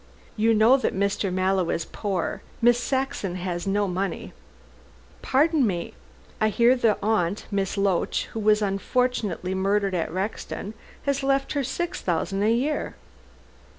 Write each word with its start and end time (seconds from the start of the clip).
You 0.35 0.55
know 0.55 0.77
that 0.77 0.95
Mr. 0.95 1.31
Mallow 1.31 1.69
is 1.69 1.85
poor. 1.85 2.41
Miss 2.59 2.79
Saxon 2.79 3.35
has 3.35 3.67
no 3.67 3.87
money" 3.87 4.33
"Pardon 5.21 5.67
me. 5.67 5.93
I 6.41 6.49
hear 6.49 6.75
her 6.75 6.97
aunt, 7.03 7.45
Miss 7.51 7.77
Loach, 7.77 8.23
who 8.33 8.39
was 8.39 8.63
unfortunately 8.63 9.53
murdered 9.53 9.93
at 9.93 10.11
Rexton, 10.11 10.73
has 11.03 11.21
left 11.21 11.53
her 11.53 11.63
six 11.63 12.01
thousand 12.01 12.41
a 12.41 12.49
year." 12.51 12.95